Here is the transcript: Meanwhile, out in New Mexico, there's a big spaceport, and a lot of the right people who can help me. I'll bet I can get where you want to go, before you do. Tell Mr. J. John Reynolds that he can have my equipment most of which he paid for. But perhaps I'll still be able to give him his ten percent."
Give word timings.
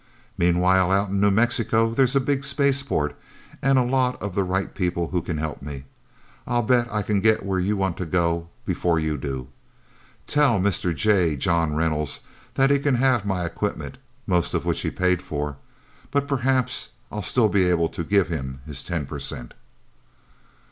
Meanwhile, 0.35 0.91
out 0.91 1.09
in 1.09 1.19
New 1.21 1.29
Mexico, 1.29 1.91
there's 1.93 2.15
a 2.15 2.19
big 2.19 2.43
spaceport, 2.43 3.15
and 3.61 3.77
a 3.77 3.83
lot 3.83 4.19
of 4.19 4.33
the 4.33 4.43
right 4.43 4.73
people 4.73 5.09
who 5.09 5.21
can 5.21 5.37
help 5.37 5.61
me. 5.61 5.83
I'll 6.47 6.63
bet 6.63 6.91
I 6.91 7.03
can 7.03 7.21
get 7.21 7.45
where 7.45 7.59
you 7.59 7.77
want 7.77 7.97
to 7.97 8.07
go, 8.07 8.49
before 8.65 8.97
you 8.97 9.15
do. 9.15 9.49
Tell 10.25 10.59
Mr. 10.59 10.91
J. 10.95 11.35
John 11.35 11.75
Reynolds 11.75 12.21
that 12.55 12.71
he 12.71 12.79
can 12.79 12.95
have 12.95 13.27
my 13.27 13.45
equipment 13.45 13.99
most 14.25 14.55
of 14.55 14.65
which 14.65 14.81
he 14.81 14.89
paid 14.89 15.21
for. 15.21 15.57
But 16.09 16.27
perhaps 16.27 16.89
I'll 17.11 17.21
still 17.21 17.47
be 17.49 17.69
able 17.69 17.89
to 17.89 18.03
give 18.03 18.27
him 18.27 18.61
his 18.65 18.81
ten 18.81 19.05
percent." 19.05 19.53